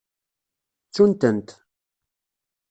Ttun-tent. 0.87 1.49